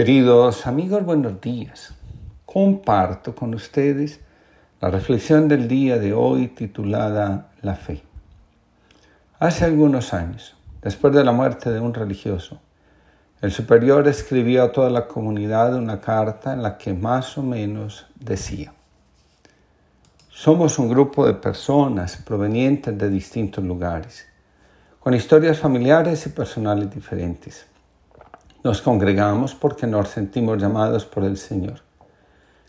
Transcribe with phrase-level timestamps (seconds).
[0.00, 1.92] Queridos amigos, buenos días.
[2.46, 4.20] Comparto con ustedes
[4.80, 8.02] la reflexión del día de hoy titulada La fe.
[9.38, 12.62] Hace algunos años, después de la muerte de un religioso,
[13.42, 18.06] el superior escribió a toda la comunidad una carta en la que más o menos
[18.18, 18.72] decía,
[20.30, 24.26] somos un grupo de personas provenientes de distintos lugares,
[24.98, 27.66] con historias familiares y personales diferentes
[28.62, 31.80] nos congregamos porque nos sentimos llamados por el Señor.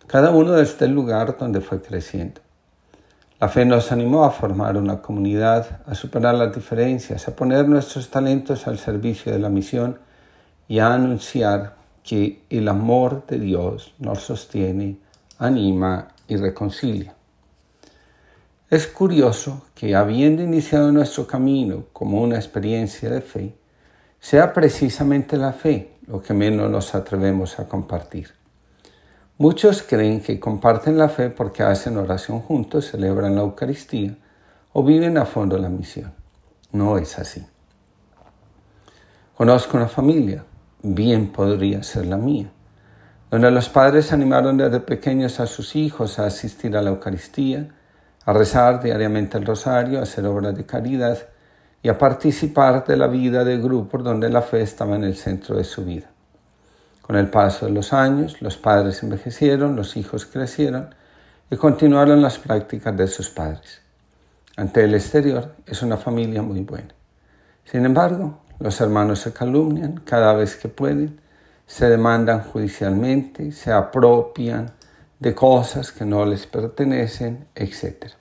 [0.08, 2.42] Cada uno desde el lugar donde fue creciendo.
[3.40, 8.10] La fe nos animó a formar una comunidad, a superar las diferencias, a poner nuestros
[8.10, 9.98] talentos al servicio de la misión
[10.68, 14.98] y a anunciar que el amor de Dios nos sostiene,
[15.40, 17.16] anima y reconcilia.
[18.70, 23.54] Es curioso que habiendo iniciado nuestro camino como una experiencia de fe,
[24.22, 28.30] sea precisamente la fe lo que menos nos atrevemos a compartir.
[29.40, 34.16] Muchos creen que comparten la fe porque hacen oración juntos, celebran la Eucaristía
[34.74, 36.14] o viven a fondo la misión.
[36.72, 37.44] No es así.
[39.36, 40.46] Conozco una familia,
[40.84, 42.52] bien podría ser la mía,
[43.32, 47.70] donde los padres animaron desde pequeños a sus hijos a asistir a la Eucaristía,
[48.24, 51.18] a rezar diariamente el rosario, a hacer obras de caridad
[51.84, 55.58] y a participar de la vida de grupos donde la fe estaba en el centro
[55.58, 56.10] de su vida.
[57.02, 60.94] Con el paso de los años, los padres envejecieron, los hijos crecieron
[61.50, 63.82] y continuaron las prácticas de sus padres.
[64.56, 66.94] Ante el exterior es una familia muy buena.
[67.66, 71.20] Sin embargo, los hermanos se calumnian cada vez que pueden,
[71.66, 74.72] se demandan judicialmente, se apropian
[75.20, 78.12] de cosas que no les pertenecen, etc.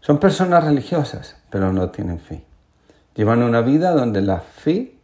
[0.00, 2.51] Son personas religiosas, pero no tienen fe.
[3.14, 4.94] Llevan una vida donde la fe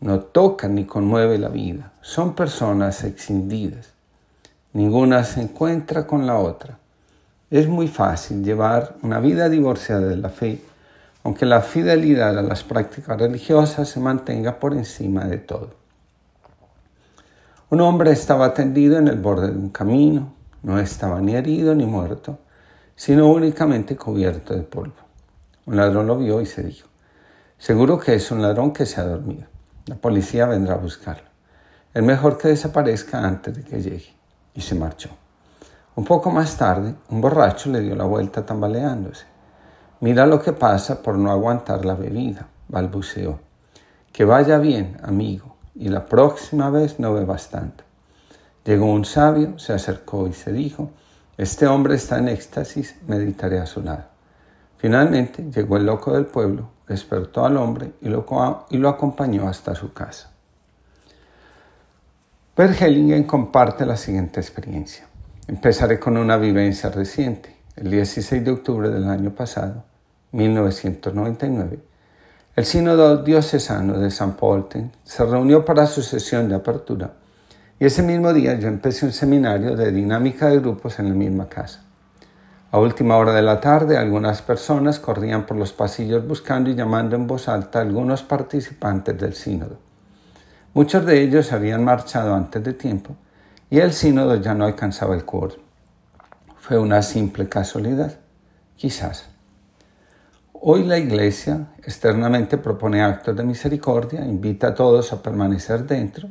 [0.00, 1.92] no toca ni conmueve la vida.
[2.00, 3.94] Son personas excindidas.
[4.72, 6.78] Ninguna se encuentra con la otra.
[7.50, 10.60] Es muy fácil llevar una vida divorciada de la fe,
[11.22, 15.70] aunque la fidelidad a las prácticas religiosas se mantenga por encima de todo.
[17.70, 21.86] Un hombre estaba tendido en el borde de un camino, no estaba ni herido ni
[21.86, 22.38] muerto,
[22.96, 24.94] sino únicamente cubierto de polvo.
[25.66, 26.88] Un ladrón lo vio y se dijo,
[27.58, 29.46] Seguro que es un ladrón que se ha dormido.
[29.86, 31.28] La policía vendrá a buscarlo.
[31.94, 34.14] Es mejor que desaparezca antes de que llegue.
[34.54, 35.10] Y se marchó.
[35.94, 39.24] Un poco más tarde, un borracho le dio la vuelta tambaleándose.
[40.00, 43.40] Mira lo que pasa por no aguantar la bebida, balbuceó.
[44.12, 47.84] Que vaya bien, amigo, y la próxima vez no bebas tanto.
[48.64, 50.90] Llegó un sabio, se acercó y se dijo,
[51.38, 54.15] este hombre está en éxtasis, meditaré a su lado.
[54.78, 60.30] Finalmente llegó el loco del pueblo, despertó al hombre y lo, acompañó hasta su casa.
[62.56, 65.06] Bergelingen comparte la siguiente experiencia.
[65.48, 67.56] Empezaré con una vivencia reciente.
[67.76, 69.84] El 16 de octubre del año pasado,
[70.32, 71.78] 1999,
[72.56, 77.12] el Sínodo Diocesano de San Polten se reunió para su sesión de apertura
[77.78, 81.48] y ese mismo día yo empecé un seminario de dinámica de grupos en la misma
[81.48, 81.85] casa.
[82.72, 87.14] A última hora de la tarde, algunas personas corrían por los pasillos buscando y llamando
[87.14, 89.78] en voz alta a algunos participantes del sínodo.
[90.74, 93.14] Muchos de ellos habían marchado antes de tiempo
[93.70, 95.60] y el sínodo ya no alcanzaba el quórum.
[96.58, 98.18] Fue una simple casualidad,
[98.74, 99.28] quizás.
[100.52, 106.28] Hoy la Iglesia externamente propone actos de misericordia, invita a todos a permanecer dentro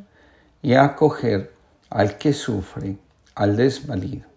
[0.60, 1.54] y a acoger
[1.88, 2.98] al que sufre,
[3.34, 4.35] al desvalido.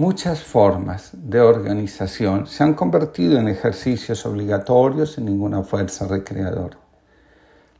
[0.00, 6.78] Muchas formas de organización se han convertido en ejercicios obligatorios sin ninguna fuerza recreadora.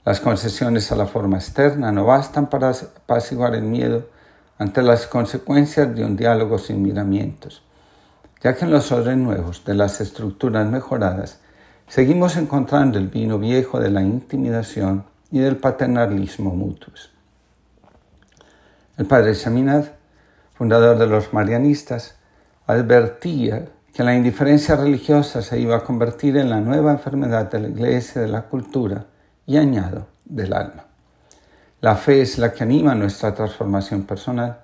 [0.04, 4.06] Las concesiones a la forma externa no bastan para apaciguar el miedo
[4.58, 7.62] ante las consecuencias de un diálogo sin miramientos,
[8.42, 11.40] ya que en los órdenes nuevos de las estructuras mejoradas
[11.88, 17.12] seguimos encontrando el vino viejo de la intimidación y del paternalismo mutuos.
[18.98, 19.86] El padre Chaminad
[20.60, 22.16] fundador de los marianistas,
[22.72, 27.68] advertía que la indiferencia religiosa se iba a convertir en la nueva enfermedad de la
[27.68, 29.06] iglesia, de la cultura
[29.46, 30.86] y, añado, del alma.
[31.80, 34.60] La fe es la que anima nuestra transformación personal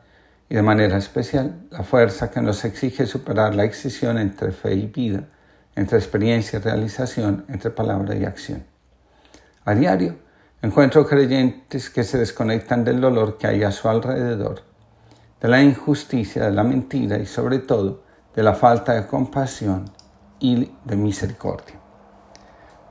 [0.48, 4.86] y de manera especial la fuerza que nos exige superar la excisión entre fe y
[4.86, 5.24] vida,
[5.74, 8.64] entre experiencia y realización, entre palabra y acción.
[9.64, 10.16] A diario
[10.62, 14.62] encuentro creyentes que se desconectan del dolor que hay a su alrededor
[15.40, 18.02] de la injusticia, de la mentira y sobre todo
[18.34, 19.90] de la falta de compasión
[20.38, 21.76] y de misericordia.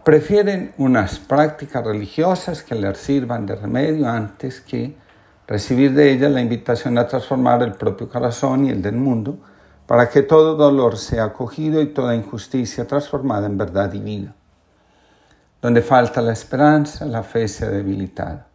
[0.04, 4.96] Prefieren unas prácticas religiosas que les sirvan de remedio antes que
[5.48, 9.38] recibir de ella la invitación a transformar el propio corazón y el del mundo,
[9.86, 14.36] para que todo dolor sea acogido y toda injusticia transformada en verdad y vida.
[15.62, 18.46] Donde falta la esperanza, la fe se ha debilitado.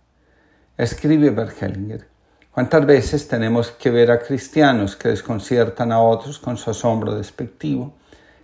[0.76, 2.09] Escribe Bergelinger,
[2.52, 7.94] ¿cuántas veces tenemos que ver a cristianos que desconciertan a otros con su asombro despectivo,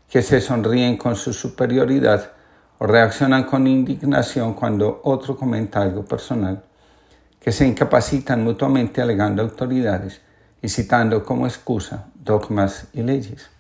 [0.08, 2.32] que se sonríen con su superioridad
[2.78, 6.62] o reaccionan con indignación cuando otro comenta algo personal?
[7.46, 10.20] que se incapacitan mutuamente alegando autoridades
[10.60, 13.50] y citando como excusa dogmas y leyes.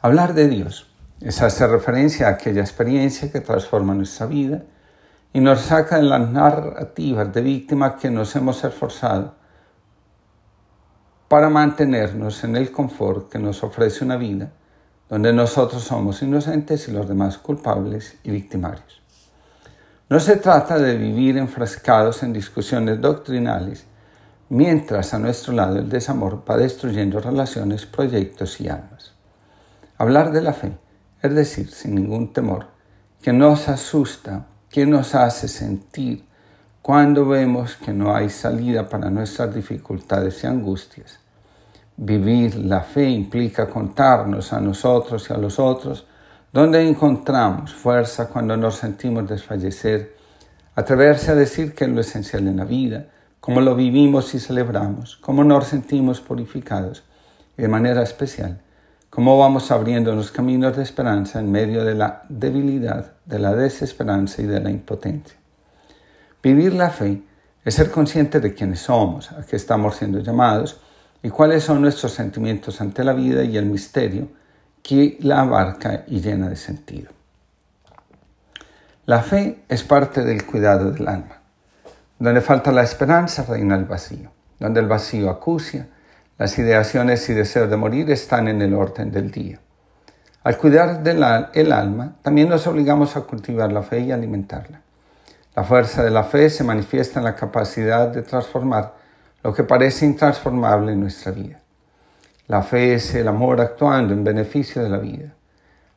[0.00, 0.88] Hablar de Dios
[1.20, 4.64] es hacer referencia a aquella experiencia que transforma nuestra vida
[5.32, 9.34] y nos saca de las narrativas de víctima que nos hemos esforzado
[11.28, 14.50] para mantenernos en el confort que nos ofrece una vida
[15.08, 19.02] donde nosotros somos inocentes y los demás culpables y victimarios.
[20.08, 23.86] No se trata de vivir enfrascados en discusiones doctrinales,
[24.50, 29.12] mientras a nuestro lado el desamor va destruyendo relaciones, proyectos y almas.
[29.96, 30.72] Hablar de la fe,
[31.22, 32.66] es decir, sin ningún temor,
[33.22, 36.24] que nos asusta, que nos hace sentir
[36.80, 41.20] cuando vemos que no hay salida para nuestras dificultades y angustias.
[41.96, 46.06] Vivir la fe implica contarnos a nosotros y a los otros
[46.52, 50.14] ¿Dónde encontramos fuerza cuando nos sentimos desfallecer?
[50.74, 53.06] Atreverse a decir que es lo esencial en la vida,
[53.40, 57.04] cómo lo vivimos y celebramos, cómo nos sentimos purificados
[57.56, 58.60] de manera especial,
[59.12, 64.40] cómo vamos abriendo los caminos de esperanza en medio de la debilidad, de la desesperanza
[64.40, 65.36] y de la impotencia.
[66.42, 67.22] Vivir la fe
[67.62, 70.80] es ser consciente de quiénes somos, a qué estamos siendo llamados
[71.22, 74.28] y cuáles son nuestros sentimientos ante la vida y el misterio
[74.82, 77.10] que la abarca y llena de sentido.
[79.04, 81.42] La fe es parte del cuidado del alma.
[82.18, 84.32] Donde falta la esperanza reina el vacío.
[84.58, 85.86] Donde el vacío acucia,
[86.38, 89.60] las ideaciones y deseos de morir están en el orden del día.
[90.42, 91.02] Al cuidar
[91.54, 94.80] el alma, también nos obligamos a cultivar la fe y alimentarla.
[95.54, 98.94] La fuerza de la fe se manifiesta en la capacidad de transformar
[99.44, 101.60] lo que parece intransformable en nuestra vida.
[102.48, 105.34] La fe es el amor actuando en beneficio de la vida.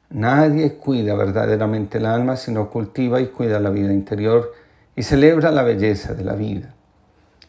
[0.09, 4.53] Nadie cuida verdaderamente el alma sino cultiva y cuida la vida interior
[4.95, 6.73] y celebra la belleza de la vida.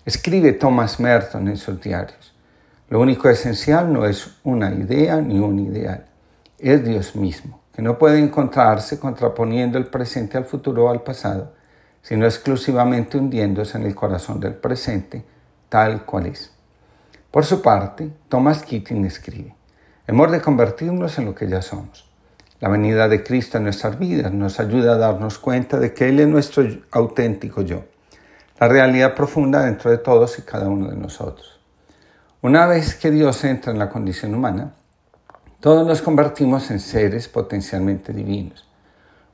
[0.04, 2.35] Escribe Thomas Merton en sus diarios.
[2.88, 6.06] Lo único esencial no es una idea ni un ideal,
[6.56, 11.52] es Dios mismo, que no puede encontrarse contraponiendo el presente al futuro o al pasado,
[12.00, 15.24] sino exclusivamente hundiéndose en el corazón del presente,
[15.68, 16.52] tal cual es.
[17.32, 19.56] Por su parte, Thomas Keating escribe,
[20.06, 22.08] hemos de convertirnos en lo que ya somos.
[22.60, 26.20] La venida de Cristo en nuestras vidas nos ayuda a darnos cuenta de que Él
[26.20, 27.82] es nuestro auténtico yo,
[28.60, 31.55] la realidad profunda dentro de todos y cada uno de nosotros.
[32.46, 34.72] Una vez que Dios entra en la condición humana,
[35.58, 38.68] todos nos convertimos en seres potencialmente divinos.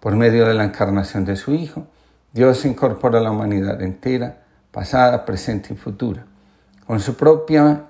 [0.01, 1.87] Por medio de la encarnación de su Hijo,
[2.33, 4.39] Dios incorpora a la humanidad entera,
[4.71, 6.25] pasada, presente y futura,
[6.87, 7.83] con su propia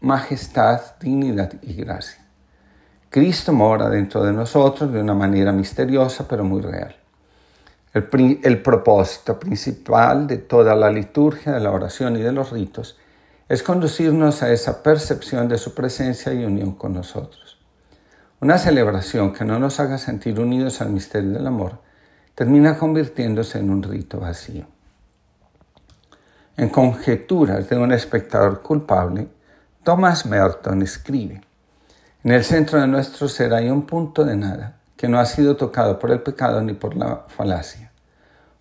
[0.00, 2.24] majestad, dignidad y gracia.
[3.10, 6.96] Cristo mora dentro de nosotros de una manera misteriosa pero muy real.
[7.92, 12.96] El, el, propósito principal de toda la liturgia, de la oración y de los ritos
[13.48, 17.58] es conducirnos a esa percepción de su presencia y unión con nosotros.
[18.40, 21.78] Una celebración que no nos haga sentir unidos al misterio del amor
[22.34, 24.66] termina convirtiéndose en un rito vacío.
[26.56, 29.28] En conjeturas de un espectador culpable,
[29.82, 31.42] Thomas Merton escribe,
[32.22, 35.56] en el centro de nuestro ser hay un punto de nada que no ha sido
[35.56, 37.92] tocado por el pecado ni por la falacia,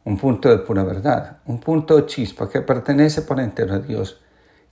[0.03, 4.22] un punto de pura verdad, un punto chispa que pertenece por entero a Dios,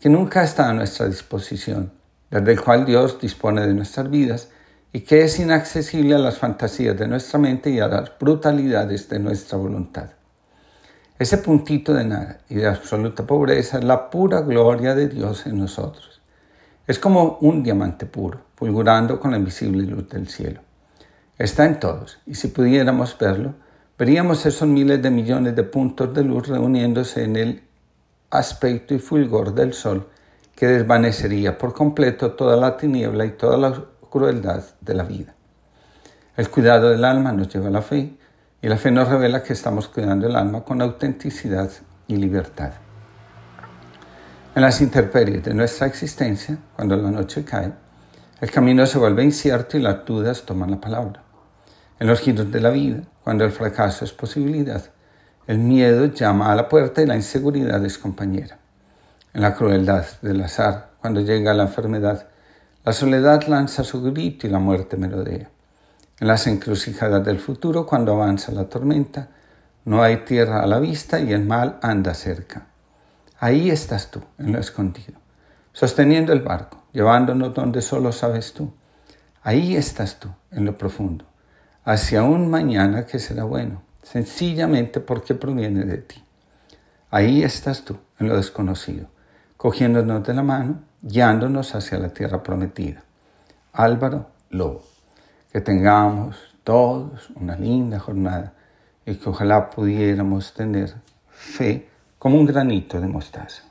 [0.02, 1.92] que nunca está a nuestra disposición,
[2.32, 4.50] desde el cual Dios dispone de nuestras vidas
[4.92, 9.20] y que es inaccesible a las fantasías de nuestra mente y a las brutalidades de
[9.20, 10.10] nuestra voluntad.
[11.20, 15.60] Ese puntito de nada y de absoluta pobreza es la pura gloria de Dios en
[15.60, 16.20] nosotros.
[16.88, 20.62] Es como un diamante puro, fulgurando con la invisible luz del cielo.
[21.38, 23.54] Está en todos, y si pudiéramos verlo,
[24.00, 27.71] veríamos esos miles de millones de puntos de luz reuniéndose en el
[28.32, 30.08] aspecto y fulgor del sol
[30.56, 35.36] que desvanecería por completo toda la tiniebla y toda la crueldad de la vida.
[36.38, 38.16] El cuidado del alma nos lleva a la fe
[38.62, 41.70] y la fe nos revela que estamos cuidando el alma con autenticidad
[42.08, 42.72] y libertad.
[44.54, 47.72] En las intemperies de nuestra existencia, cuando la noche cae,
[48.40, 51.24] el camino se vuelve incierto y las dudas toman la palabra.
[52.00, 54.84] En los giros de la vida, cuando el fracaso es posibilidad,
[55.48, 58.60] El miedo llama a la puerta y la inseguridad es compañera.
[59.34, 62.28] En la crueldad del azar, cuando llega la enfermedad,
[62.86, 65.50] la soledad lanza su grito y la muerte melodea.
[66.20, 69.30] En las encrucijadas del futuro, cuando avanza la tormenta,
[69.86, 72.68] no hay tierra a la vista y el mal anda cerca.
[73.40, 75.20] Ahí estás tú, en lo escondido,
[75.74, 78.72] sosteniendo el barco, llevándonos donde solo sabes tú.
[79.42, 81.26] Ahí estás tú, en lo profundo,
[81.84, 86.24] hacia un mañana que será bueno, sencillamente porque proviene de ti.
[87.10, 89.08] Ahí estás tú, en lo desconocido,
[89.58, 93.04] cogiéndonos de la mano, guiándonos hacia la tierra prometida.
[93.74, 94.84] Álvaro Lobo.
[95.52, 98.54] Que tengamos todos una linda jornada
[99.06, 100.94] y que ojalá pudiéramos tener
[101.28, 103.64] fe como un granito de mostaza.